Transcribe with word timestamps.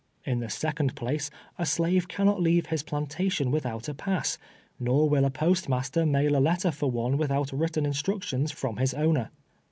In 0.25 0.39
the 0.39 0.49
second 0.49 0.95
place, 0.95 1.29
a 1.59 1.65
slave 1.67 2.07
cannot 2.07 2.41
leave 2.41 2.65
his 2.65 2.81
plantation 2.81 3.51
without 3.51 3.87
a 3.87 3.93
pass, 3.93 4.39
nor 4.79 5.07
will 5.07 5.25
a 5.25 5.29
post 5.29 5.69
master 5.69 6.07
mail 6.07 6.35
a 6.35 6.39
letter 6.41 6.71
for 6.71 6.89
one 6.89 7.17
without 7.19 7.51
written 7.51 7.85
in 7.85 7.91
structions 7.91 8.51
from 8.51 8.77
his 8.77 8.95
owner. 8.95 9.29